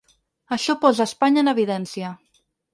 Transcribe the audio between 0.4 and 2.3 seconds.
Això posa Espanya en evidència.